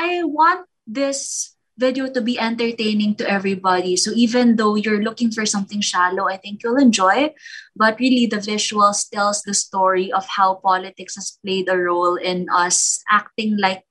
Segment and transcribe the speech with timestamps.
[0.00, 3.96] I want this video to be entertaining to everybody.
[3.96, 7.36] So even though you're looking for something shallow, I think you'll enjoy.
[7.76, 12.48] But really, the visuals tells the story of how politics has played a role in
[12.48, 13.84] us acting like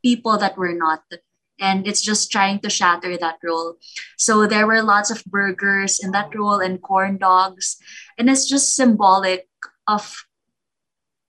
[0.00, 1.04] people that we're not.
[1.60, 3.76] And it's just trying to shatter that role.
[4.16, 7.76] So there were lots of burgers in that role and corn dogs.
[8.16, 9.46] And it's just symbolic
[9.86, 10.24] of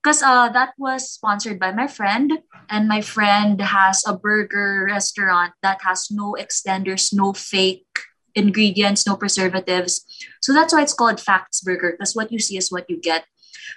[0.06, 5.58] because uh, that was sponsored by my friend and my friend has a burger restaurant
[5.66, 7.90] that has no extenders no fake
[8.36, 10.06] ingredients no preservatives.
[10.46, 13.26] So that's why it's called facts burger because what you see is what you get.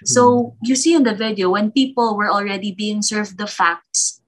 [0.05, 4.21] So you see in the video when people were already being served the facts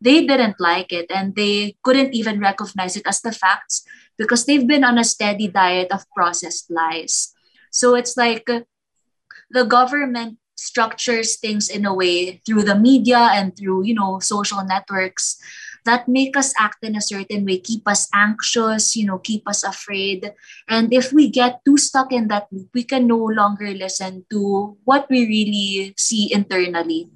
[0.00, 3.82] they didn't like it and they couldn't even recognize it as the facts
[4.16, 7.34] because they've been on a steady diet of processed lies.
[7.72, 13.86] So it's like the government structures things in a way through the media and through
[13.86, 15.38] you know social networks
[15.84, 19.62] that make us act in a certain way keep us anxious you know keep us
[19.62, 20.34] afraid.
[20.66, 24.76] And if we get too stuck in that loop we can no longer listen to
[24.82, 27.08] what we really see internally.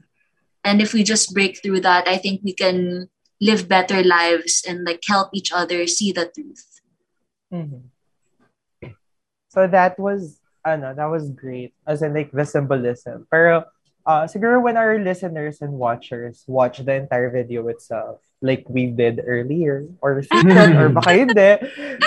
[0.63, 3.11] And if we just break through that i think we can
[3.43, 6.81] live better lives and like help each other see the truth.
[7.53, 7.91] Mm-hmm.
[9.51, 11.75] so that was ano, that was great.
[11.87, 13.27] As in, like, the symbolism.
[13.31, 13.65] Pero,
[14.07, 19.23] uh, siguro when our listeners and watchers watch the entire video itself, like we did
[19.25, 21.51] earlier, or secret, or baka hindi,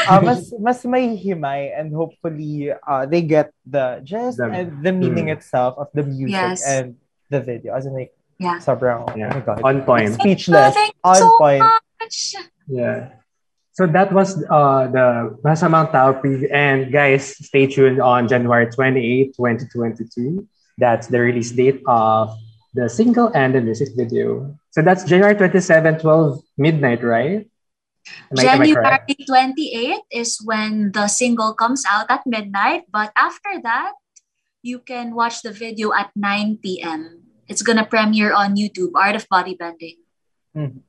[0.07, 4.91] uh, mas, mas may himay and hopefully uh, they get the gist the, and the
[4.91, 5.37] meaning mm.
[5.37, 6.67] itself of the music yes.
[6.67, 6.95] and
[7.29, 7.73] the video.
[7.73, 8.59] As in, like, yeah.
[8.59, 9.31] sobrang, yeah.
[9.31, 9.61] oh my God.
[9.63, 10.13] On point.
[10.19, 10.75] Speechless.
[10.75, 11.63] Oh, on so point.
[12.01, 12.35] Much.
[12.67, 13.09] Yeah.
[13.75, 16.47] So that was uh, the Masasamang Tao preview.
[16.47, 20.47] And guys, stay tuned on January 28, 2022.
[20.79, 22.31] That's the release date of
[22.71, 24.55] the single and the music video.
[24.71, 27.51] So that's January 27, 12 midnight, right?
[28.31, 32.87] Am January I, 28 is when the single comes out at midnight.
[32.87, 33.91] But after that,
[34.63, 37.27] you can watch the video at 9 p.m.
[37.47, 39.99] It's going to premiere on YouTube, Art of Bodybending.
[40.55, 40.79] Mm-hmm.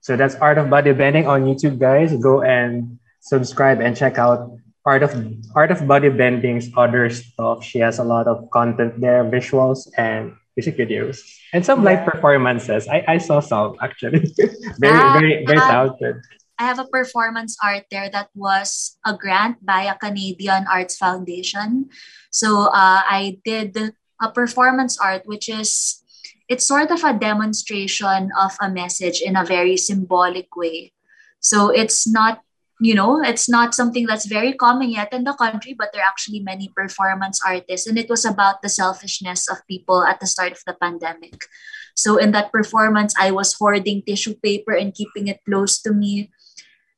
[0.00, 2.16] So that's Art of Bodybending on YouTube, guys.
[2.16, 5.12] Go and subscribe and check out Art of
[5.54, 7.62] Art of Bodybending's other stuff.
[7.62, 11.20] She has a lot of content there, visuals and music videos,
[11.52, 12.88] and some live performances.
[12.88, 14.24] I, I saw some actually.
[14.80, 16.16] very, uh, very, very talented.
[16.58, 21.88] I have a performance art there that was a grant by a Canadian Arts Foundation.
[22.30, 23.76] So uh, I did
[24.20, 26.04] a performance art, which is
[26.50, 30.92] it's sort of a demonstration of a message in a very symbolic way.
[31.38, 32.42] So it's not,
[32.80, 36.10] you know, it's not something that's very common yet in the country, but there are
[36.10, 37.86] actually many performance artists.
[37.86, 41.46] And it was about the selfishness of people at the start of the pandemic.
[41.94, 46.32] So in that performance, I was hoarding tissue paper and keeping it close to me.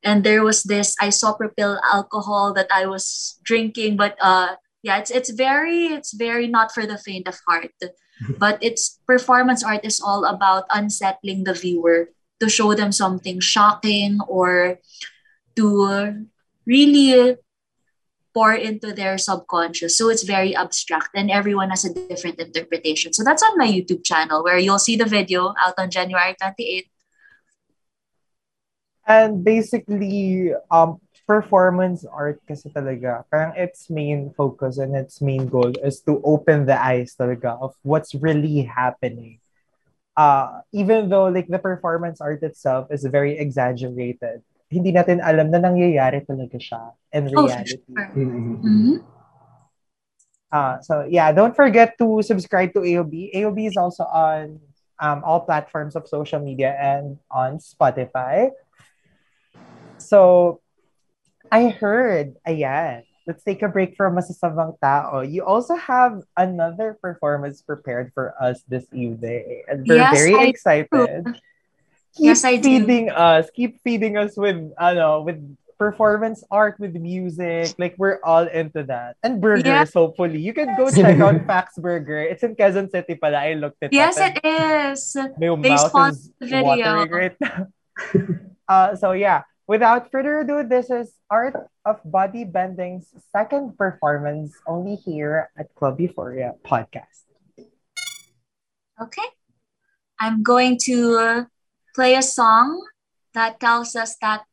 [0.03, 5.31] And there was this isopropyl alcohol that I was drinking, but uh, yeah, it's it's
[5.31, 7.71] very it's very not for the faint of heart
[8.39, 14.19] but its performance art is all about unsettling the viewer to show them something shocking
[14.29, 14.79] or
[15.57, 16.27] to
[16.67, 17.37] really
[18.35, 19.97] pour into their subconscious.
[19.97, 23.13] So it's very abstract and everyone has a different interpretation.
[23.13, 26.89] So that's on my YouTube channel where you'll see the video out on January 28th.
[29.07, 31.01] And basically, um,
[31.33, 36.69] performance art kasi talaga, parang its main focus and its main goal is to open
[36.69, 39.41] the eyes talaga of what's really happening.
[40.13, 45.57] Uh, even though like the performance art itself is very exaggerated, hindi natin alam na
[45.57, 47.81] nangyayari talaga siya in oh, reality.
[47.81, 48.09] Oh, sure.
[48.13, 48.97] mm-hmm.
[50.53, 53.33] Uh, so yeah, don't forget to subscribe to AOB.
[53.33, 54.61] AOB is also on
[55.01, 58.53] um, all platforms of social media and on Spotify.
[59.97, 60.61] So
[61.53, 65.21] I heard, ayan, let's take a break from Masasamang Tao.
[65.21, 69.61] You also have another performance prepared for us this evening.
[69.69, 70.89] And we're yes, very I excited.
[71.29, 71.37] Do.
[72.17, 73.13] Keep yes, I feeding do.
[73.13, 73.53] us.
[73.53, 75.45] Keep feeding us with, ano, with
[75.77, 77.77] performance art, with music.
[77.77, 79.21] Like, we're all into that.
[79.23, 79.85] And burgers, yeah.
[79.93, 80.41] hopefully.
[80.41, 82.17] You can go check out Fax Burger.
[82.17, 83.45] It's in Quezon City pala.
[83.45, 84.41] I looked it yes, up.
[84.43, 85.37] Yes, it is.
[85.37, 86.65] My they mouth is the video.
[86.65, 87.69] watering right now.
[88.69, 94.97] uh, so, yeah Without further ado, this is Art of Body Bending's second performance only
[94.97, 97.25] here at Club Euphoria podcast.
[99.01, 99.25] Okay.
[100.21, 101.47] I'm going to
[101.97, 102.85] play a song
[103.33, 104.45] that tells us that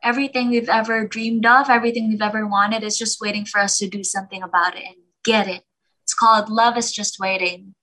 [0.00, 3.88] everything we've ever dreamed of, everything we've ever wanted is just waiting for us to
[3.88, 5.64] do something about it and get it.
[6.04, 7.74] It's called Love is Just Waiting.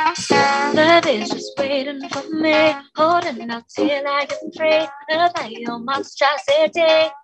[0.00, 5.84] Love is just waiting for me, holding out till I get free of my own
[5.84, 6.80] monstrosity.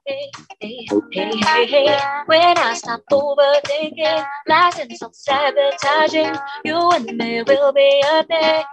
[0.06, 0.30] Hey,
[0.60, 1.98] hey, hey, hey, hey.
[2.26, 6.34] When I stop overthinking, lies and self-sabotaging,
[6.66, 8.64] you and me will be a day.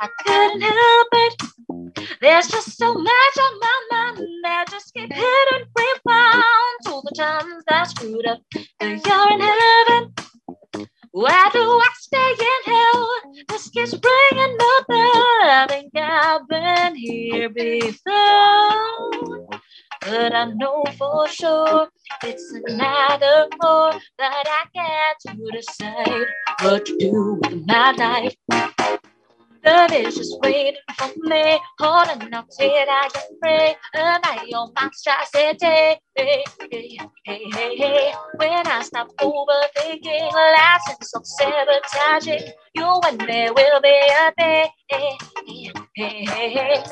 [0.00, 1.42] I couldn't help it.
[2.20, 7.64] There's just so much on my mind that just keep hitting rewound to the times
[7.66, 8.40] that screwed up.
[8.80, 10.12] And you're in heaven.
[11.14, 13.08] Why do I stay in hell?
[13.48, 18.00] This keeps bringing up I think I've been here before.
[20.00, 21.86] But I know for sure
[22.24, 26.26] it's another more that I get to decide
[26.62, 28.34] what to do with my life.
[29.64, 33.76] Love is just waiting for me, holding on till I get free
[34.44, 36.00] of my own monstrosity.
[36.16, 36.44] Hey, hey,
[37.24, 38.14] hey, hey, hey.
[38.36, 44.68] When I stop overthinking, lies and self-sabotaging, you and me will be a thing.
[44.90, 45.18] Hey,
[45.96, 46.84] hey, hey, hey.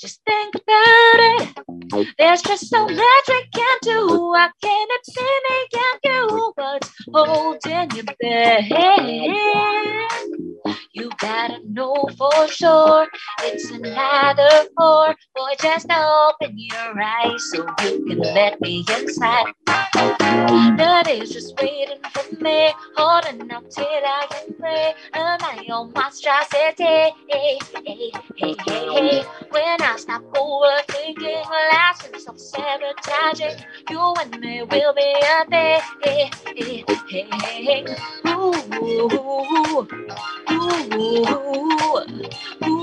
[0.00, 1.50] Just think about it.
[2.18, 4.34] There's just so much I can do.
[4.36, 8.16] I cannot see me and you what's holding you back.
[10.94, 13.06] You gotta know for sure
[13.40, 15.14] it's another four.
[15.34, 19.54] Boy, just open your eyes so you can let me inside.
[19.94, 24.94] That is just waiting for me, holding up till I can pray.
[25.14, 26.84] Am I on monstrosity?
[26.84, 29.24] Hey, hey, hey, hey, hey.
[29.50, 35.80] When I stop overthinking, lies and self-sabotaging, you and me will be a thing.
[36.04, 37.86] Hey, hey, hey, hey,
[38.28, 39.88] ooh, ooh,
[40.50, 42.04] ooh, ooh,
[42.64, 42.81] ooh.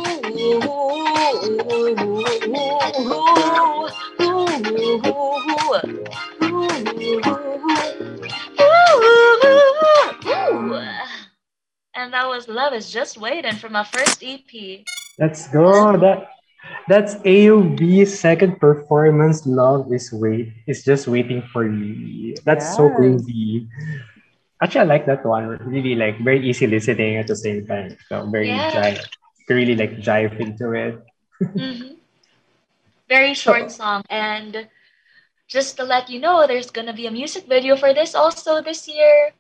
[11.95, 14.85] And that was Love is Just Waiting from my first EP.
[15.17, 15.97] Let's go.
[15.97, 16.29] That
[16.87, 19.47] that's AOB's second performance.
[19.47, 22.35] Love is wait is just waiting for you.
[22.45, 22.97] That's so Yes.
[22.99, 23.67] groovy.
[24.61, 25.57] Actually, I like that one.
[25.65, 27.97] Really like very easy listening at the same time.
[28.07, 28.69] So very Yeah.
[28.69, 29.09] jive.
[29.49, 31.01] You really like jive into it.
[31.41, 31.97] Mhm.
[33.09, 34.03] Very short song.
[34.09, 34.69] And
[35.49, 38.61] just to let you know, there's going to be a music video for this also
[38.61, 39.33] this year.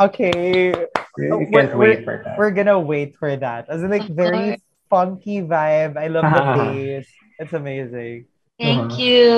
[0.00, 0.72] Okay.
[1.18, 2.34] We Oh, we we're- wait for that.
[2.40, 3.68] We're gonna wait for that.
[3.70, 4.62] As in, like Of very course.
[4.90, 5.94] funky vibe.
[5.94, 7.06] I love the bass.
[7.38, 8.26] It's amazing.
[8.58, 8.98] Thank Uh-huh.
[8.98, 9.28] you.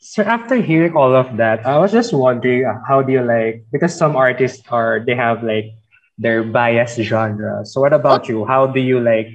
[0.00, 3.68] So after hearing all of that, I was just wondering uh, how do you like
[3.72, 5.76] because some artists are they have like
[6.18, 7.64] their biased genre.
[7.64, 8.44] So what about you?
[8.44, 9.28] How do you like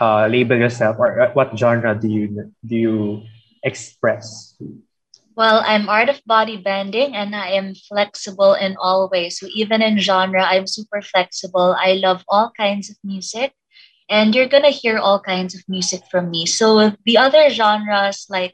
[0.00, 3.22] uh, label yourself or uh, what genre do you do you
[3.62, 4.56] express?
[5.36, 9.38] Well, I'm art of body bending and I am flexible in all ways.
[9.38, 11.76] So even in genre, I'm super flexible.
[11.78, 13.52] I love all kinds of music
[14.08, 16.46] and you're going to hear all kinds of music from me.
[16.46, 18.52] So the other genres like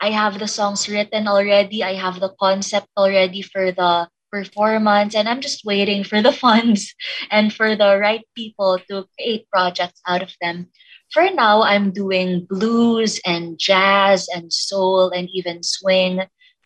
[0.00, 5.28] I have the songs written already, I have the concept already for the performance and
[5.28, 6.94] I'm just waiting for the funds
[7.30, 10.68] and for the right people to create projects out of them.
[11.12, 16.22] For now, I'm doing blues and jazz and soul and even swing.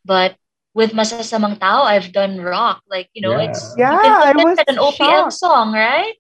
[0.07, 0.37] But
[0.75, 2.83] with Masasamang Tao, I've done rock.
[2.89, 3.51] Like, you know, Yeah.
[3.51, 5.33] it's Yeah, you can I put was it at an OPM shocked.
[5.35, 6.15] song, right?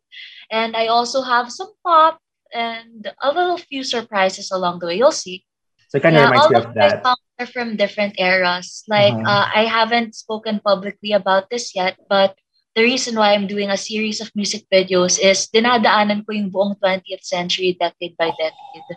[0.51, 2.19] And I also have some pop
[2.53, 4.97] and a little few surprises along the way.
[4.99, 5.46] You'll see.
[5.97, 7.03] So it kind of Yeah, reminds me of of my that.
[7.03, 8.85] songs are from different eras.
[8.88, 9.25] Like, Uh-huh.
[9.25, 12.37] uh, I haven't spoken publicly about this yet, but
[12.75, 16.79] the reason why I'm doing a series of music videos is dinadaanan ko yung buong
[16.79, 18.88] 20th century decade by decade.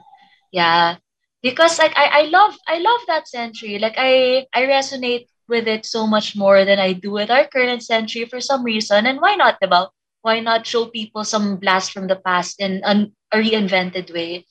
[0.52, 0.98] Yeah.
[1.42, 3.80] Because like I, I love I love that century.
[3.80, 7.84] Like I I resonate with it so much more than I do with our current
[7.84, 9.06] century for some reason.
[9.06, 9.90] And why not, diba?
[10.22, 14.46] Why not show people some blast from the past in an, a reinvented way?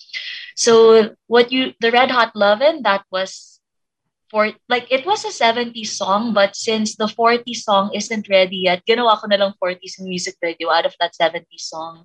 [0.59, 3.63] So what you the Red Hot Lovin' that was
[4.27, 8.83] for like it was a 70s song, but since the 40s song isn't ready yet,
[8.83, 12.03] ginawa ko na lang 40s music video out of that 70s song.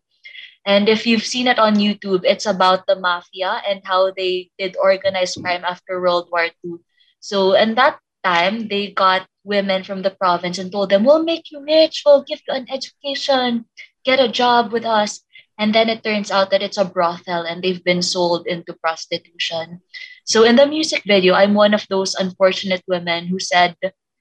[0.69, 4.77] And if you've seen it on YouTube, it's about the mafia and how they did
[4.77, 6.77] organized crime after World War II.
[7.19, 11.49] So, in that time, they got women from the province and told them, We'll make
[11.51, 13.65] you rich, we'll give you an education,
[14.05, 15.25] get a job with us.
[15.57, 19.81] And then it turns out that it's a brothel and they've been sold into prostitution.
[20.25, 23.75] So, in the music video, I'm one of those unfortunate women who said,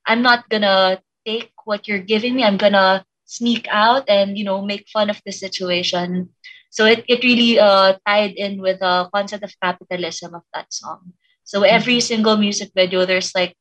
[0.07, 4.61] I'm not gonna take what you're giving me, I'm gonna sneak out and you know
[4.61, 6.29] make fun of the situation.
[6.71, 11.12] So it, it really uh, tied in with the concept of capitalism of that song.
[11.45, 13.57] So every single music video there's like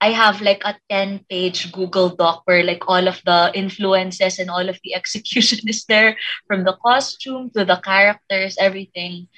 [0.00, 4.50] I have like a 10 page Google Doc where like all of the influences and
[4.50, 6.16] all of the execution is there
[6.46, 9.28] from the costume to the characters, everything.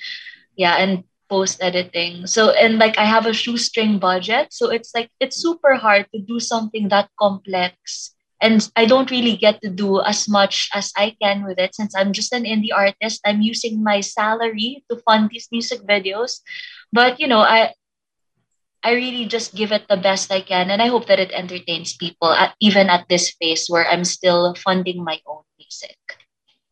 [0.56, 2.28] Yeah, and post editing.
[2.28, 4.52] So, and like I have a shoestring budget.
[4.52, 8.12] So it's like, it's super hard to do something that complex.
[8.42, 11.96] And I don't really get to do as much as I can with it since
[11.96, 13.22] I'm just an indie artist.
[13.24, 16.44] I'm using my salary to fund these music videos.
[16.92, 17.72] But, you know, I,
[18.82, 21.94] I really just give it the best I can, and I hope that it entertains
[21.94, 25.98] people, at, even at this phase where I'm still funding my own music.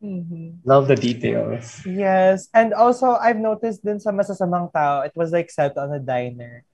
[0.03, 0.65] Mm-hmm.
[0.65, 1.85] Love the details.
[1.85, 2.49] Yes.
[2.53, 6.65] And also, I've noticed din sa Masasamang Tao, it was like set on a diner.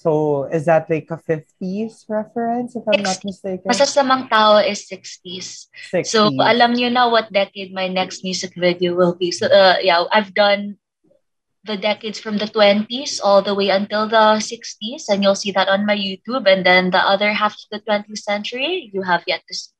[0.00, 3.68] So, is that like a 50s reference, if I'm not mistaken?
[3.68, 5.68] Masasamang Tao is 60s.
[5.92, 6.08] 60s.
[6.08, 9.28] So, alam niyo na what decade my next music video will be.
[9.28, 10.80] So, uh, yeah, I've done
[11.64, 15.68] the decades from the 20s all the way until the 60s, and you'll see that
[15.68, 16.48] on my YouTube.
[16.48, 19.72] And then the other half of the 20th century, you have yet to see.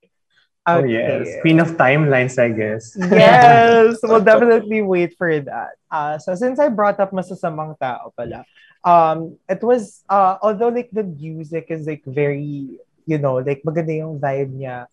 [0.67, 1.41] Oh, yes.
[1.41, 2.93] Queen of timelines, I guess.
[2.95, 5.81] yes, we'll definitely wait for that.
[5.91, 8.45] Uh, so since I brought up Masasamang Tao pala,
[8.85, 13.97] um, it was, uh, although like the music is like very, you know, like maganda
[13.97, 14.87] yung vibe niya,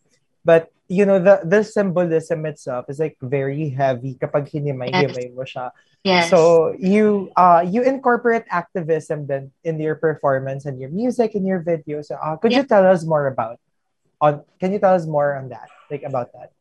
[0.48, 5.76] but you know, the the symbolism itself is like very heavy kapag hinimay-himay mo siya.
[6.08, 6.32] Yes.
[6.32, 11.60] So you uh you incorporate activism then in your performance and your music and your
[11.60, 12.08] videos.
[12.08, 13.60] Uh, could you tell us more about
[14.24, 15.68] on can you tell us more on that?
[15.92, 16.56] Like about that?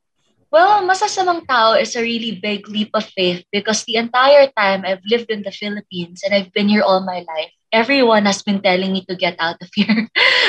[0.50, 5.02] Well, Masasamang Tao is a really big leap of faith because the entire time I've
[5.06, 8.92] lived in the Philippines and I've been here all my life, everyone has been telling
[8.92, 10.08] me to get out of here.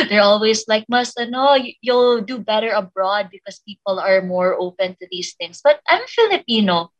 [0.09, 5.07] They're always like, Mas, no, you'll do better abroad because people are more open to
[5.12, 5.62] these things.
[5.63, 6.91] But I'm Filipino.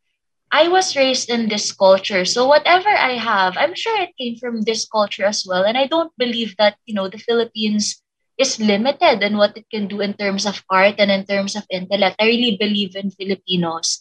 [0.50, 2.24] I was raised in this culture.
[2.24, 5.64] So whatever I have, I'm sure it came from this culture as well.
[5.64, 8.00] And I don't believe that, you know, the Philippines
[8.38, 11.66] is limited in what it can do in terms of art and in terms of
[11.70, 12.16] intellect.
[12.18, 14.00] I really believe in Filipinos.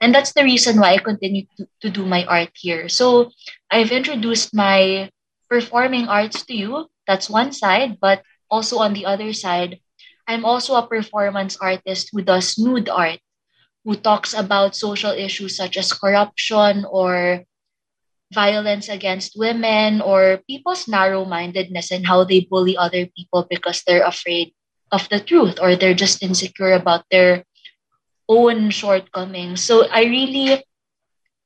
[0.00, 2.88] And that's the reason why I continue to, to do my art here.
[2.88, 3.30] So
[3.70, 5.10] I've introduced my
[5.48, 6.88] performing arts to you.
[7.06, 7.98] That's one side.
[8.00, 9.80] But also on the other side,
[10.26, 13.20] I'm also a performance artist who does nude art
[13.84, 17.44] who talks about social issues such as corruption or
[18.32, 24.04] violence against women or people's narrow mindedness and how they bully other people because they're
[24.04, 24.52] afraid
[24.92, 27.44] of the truth or they're just insecure about their
[28.28, 29.62] own shortcomings.
[29.62, 30.64] So I really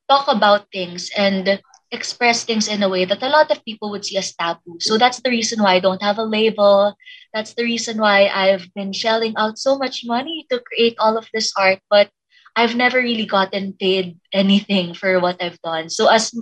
[0.09, 1.61] talk about things and
[1.91, 4.77] express things in a way that a lot of people would see as taboo.
[4.81, 6.95] So that's the reason why I don't have a label.
[7.33, 11.29] That's the reason why I've been shelling out so much money to create all of
[11.33, 11.81] this art.
[11.89, 12.11] But
[12.57, 15.89] I've never really gotten paid anything for what I've done.
[15.89, 16.35] So as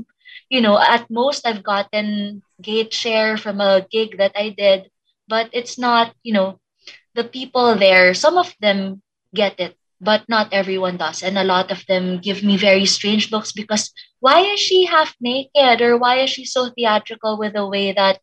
[0.49, 4.91] you know, at most I've gotten gate share from a gig that I did,
[5.29, 6.61] but it's not, you know,
[7.15, 9.03] the people there, some of them
[9.35, 11.23] get it, but not everyone does.
[11.23, 15.15] And a lot of them give me very strange looks because why is she half
[15.21, 18.21] naked or why is she so theatrical with the way that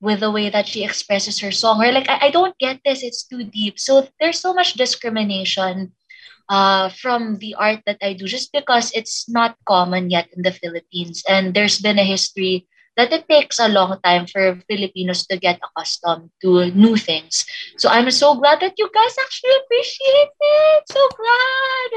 [0.00, 3.02] with the way that she expresses her song or like I, I don't get this
[3.02, 5.92] it's too deep so there's so much discrimination
[6.48, 10.52] uh, from the art that I do just because it's not common yet in the
[10.52, 11.22] Philippines.
[11.28, 15.60] And there's been a history that it takes a long time for Filipinos to get
[15.62, 17.46] accustomed to new things.
[17.76, 20.82] So I'm so glad that you guys actually appreciate it.
[20.90, 21.90] So glad.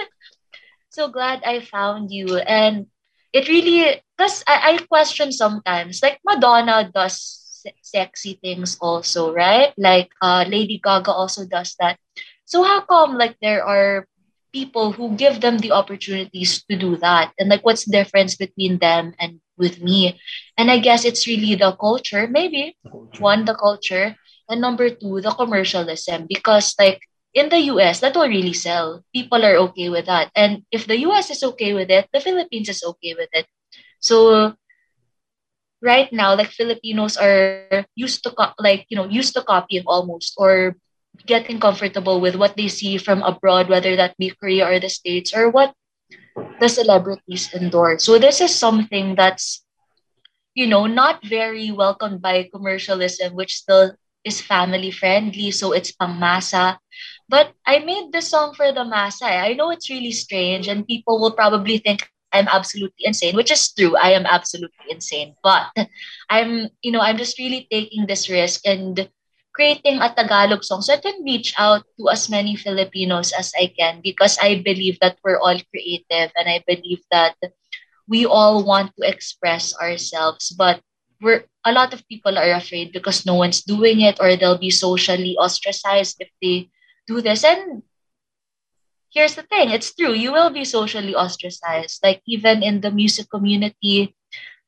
[0.90, 2.38] So glad I found you.
[2.38, 2.88] And
[3.34, 9.74] it really, because I, I question sometimes, like Madonna does sexy things also, right?
[9.78, 11.98] Like uh, Lady Gaga also does that.
[12.46, 14.08] So how come like there are
[14.54, 18.80] people who give them the opportunities to do that and like what's the difference between
[18.80, 20.20] them and with me.
[20.58, 22.28] And i guess it's really the culture.
[22.28, 22.78] Maybe
[23.20, 24.16] one the culture.
[24.50, 26.28] And number two the commercialism.
[26.30, 27.02] Because like
[27.34, 29.04] in the us that will really sell.
[29.14, 30.32] People are okay with that.
[30.36, 33.48] And if the us is okay with it the philippines is okay with it.
[34.00, 34.56] So
[35.82, 40.14] right now like filipinos are used to co- like you know used to copying almost
[40.18, 40.66] or
[41.14, 45.34] getting comfortable with what they see from abroad, whether that be Korea or the States,
[45.36, 45.74] or what
[46.60, 48.04] the celebrities endorse.
[48.04, 49.64] So this is something that's,
[50.54, 53.96] you know, not very welcomed by commercialism, which still
[54.26, 55.52] is family friendly.
[55.52, 56.78] So it's pang masa.
[57.30, 59.30] But I made this song for the masa.
[59.30, 59.42] Eh.
[59.42, 63.72] I know it's really strange, and people will probably think I'm absolutely insane, which is
[63.74, 63.96] true.
[63.98, 65.36] I am absolutely insane.
[65.44, 65.72] But
[66.30, 69.10] I'm, you know, I'm just really taking this risk and
[69.60, 73.68] creating a Tagalog song so I can reach out to as many Filipinos as I
[73.76, 77.36] can because I believe that we're all creative and I believe that
[78.08, 80.56] we all want to express ourselves.
[80.56, 80.80] But
[81.20, 84.72] we're a lot of people are afraid because no one's doing it or they'll be
[84.72, 86.72] socially ostracized if they
[87.04, 87.44] do this.
[87.44, 87.84] And
[89.12, 93.26] here's the thing it's true you will be socially ostracized like even in the music
[93.26, 94.14] community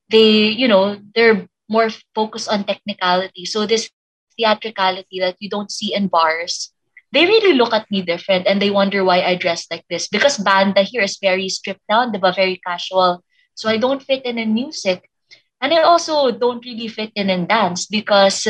[0.09, 3.85] they you know they're more focused on technicality so this
[4.37, 6.71] theatricality that you don't see in bars
[7.11, 10.37] they really look at me different and they wonder why I dress like this because
[10.37, 12.35] banda here is very stripped down, diba?
[12.35, 13.23] very casual.
[13.55, 15.07] So I don't fit in in music.
[15.61, 18.47] And I also don't really fit in in dance because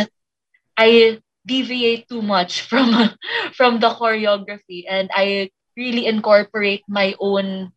[0.78, 3.18] I deviate too much from
[3.58, 7.74] from the choreography and I really incorporate my own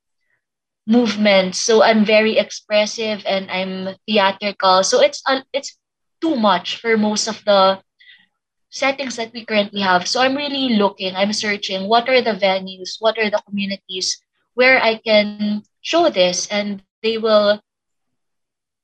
[0.86, 1.58] movements.
[1.58, 4.84] So I'm very expressive and I'm theatrical.
[4.84, 5.78] So it's uh, it's
[6.20, 7.80] too much for most of the
[8.74, 10.06] settings that we currently have.
[10.08, 14.18] So I'm really looking, I'm searching what are the venues, what are the communities
[14.54, 17.62] where I can show this and they will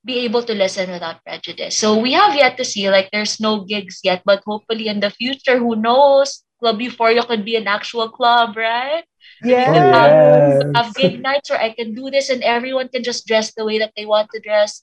[0.04, 1.76] be able to listen without prejudice.
[1.76, 5.10] So we have yet to see, like there's no gigs yet, but hopefully in the
[5.10, 9.04] future, who knows, Club Euphoria could be an actual club, right?
[9.42, 9.66] Yes.
[9.66, 10.62] We can have, oh, Yes.
[10.74, 13.78] have gig nights where I can do this and everyone can just dress the way
[13.78, 14.82] that they want to dress.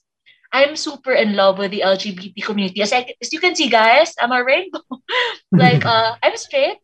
[0.52, 2.82] I'm super in love with the LGBT community.
[2.82, 4.80] As, I, as you can see, guys, I'm a rainbow.
[5.52, 6.78] like, uh, I'm straight,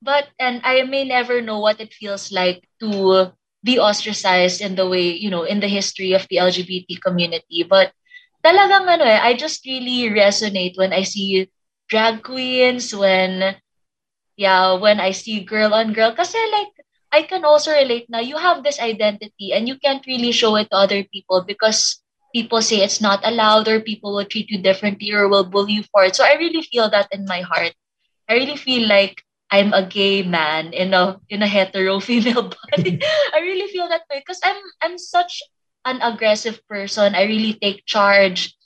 [0.00, 4.88] but and I may never know what it feels like to be ostracized in the
[4.88, 7.64] way, you know, in the history of the LGBT community.
[7.64, 7.92] But
[8.44, 11.48] talagang ano eh, I just really resonate when I see
[11.88, 13.56] drag queens, when
[14.36, 16.12] yeah, when I see girl on girl.
[16.12, 16.72] Kasi like,
[17.12, 18.20] I can also relate now.
[18.20, 22.03] You have this identity and you can't really show it to other people because
[22.34, 25.84] people say it's not allowed or people will treat you differently or will bully you
[25.94, 26.16] for it.
[26.16, 27.72] So I really feel that in my heart.
[28.28, 32.98] I really feel like I'm a gay man in a in a hetero female body.
[33.34, 35.42] I really feel that way because I'm I'm such
[35.84, 37.14] an aggressive person.
[37.14, 38.56] I really take charge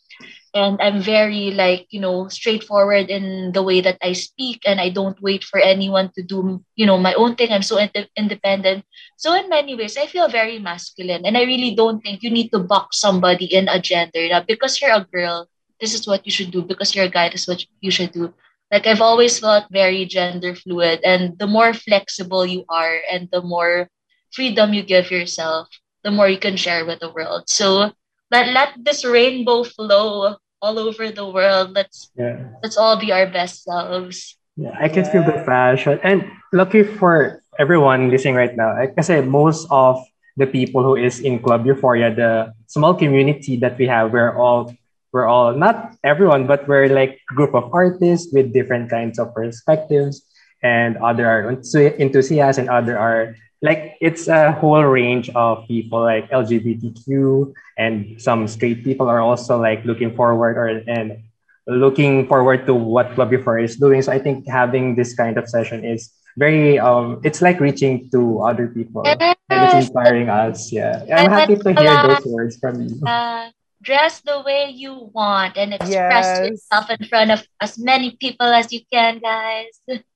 [0.54, 4.88] and I'm very like you know straightforward in the way that I speak and I
[4.90, 7.52] don't wait for anyone to do you know my own thing.
[7.52, 8.84] I'm so ind- independent.
[9.16, 11.24] So in many ways I feel very masculine.
[11.26, 14.80] And I really don't think you need to box somebody in a gender na because
[14.80, 15.48] you're a girl
[15.80, 16.62] this is what you should do.
[16.62, 18.32] Because you're a guy this is what you should do.
[18.72, 21.00] Like I've always felt very gender fluid.
[21.04, 23.88] And the more flexible you are and the more
[24.32, 25.68] freedom you give yourself
[26.04, 27.48] the more you can share with the world.
[27.48, 27.92] So
[28.30, 31.72] let let this rainbow flow all over the world.
[31.74, 32.58] Let's Yeah.
[32.62, 34.36] let's all be our best selves.
[34.58, 36.02] Yeah, I can feel the passion.
[36.02, 40.02] And lucky for everyone listening right now, eh, kasi most of
[40.36, 44.74] the people who is in Club Euphoria, the small community that we have, we're all
[45.14, 49.32] we're all not everyone, but we're like a group of artists with different kinds of
[49.32, 50.20] perspectives,
[50.62, 56.00] and other are enthu- enthusiasts, and other are like it's a whole range of people
[56.00, 61.24] like LGBTQ and some straight people are also like looking forward or and
[61.66, 64.00] looking forward to what Club Euphoria is doing.
[64.02, 68.40] So I think having this kind of session is very um it's like reaching to
[68.42, 70.72] other people and it's inspiring us.
[70.72, 71.04] Yeah.
[71.10, 73.02] I'm happy to hear those words from you.
[73.04, 73.50] Uh,
[73.82, 76.48] dress the way you want and express Yes.
[76.50, 79.80] yourself in front of as many people as you can, guys.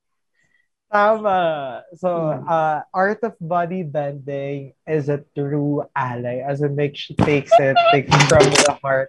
[0.93, 1.83] Tama.
[1.97, 2.49] So, Hmm.
[2.49, 6.45] uh, art of body bending is a true ally.
[6.45, 9.09] As in, like, she takes it like, from the heart.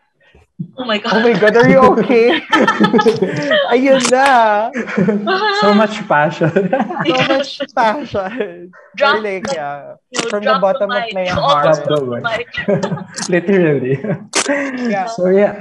[0.77, 1.23] Oh my Oh god.
[1.27, 2.39] my God, are you okay?
[3.73, 4.69] Ayun na.
[5.65, 6.49] so much passion.
[7.03, 8.71] So much passion.
[8.95, 9.95] Drop Or like, the- yeah.
[10.13, 11.11] You from the bottom of mic.
[11.17, 11.83] my heart.
[11.83, 12.21] the the.
[13.27, 13.97] Literally.
[14.87, 15.07] Yeah.
[15.09, 15.59] So yeah,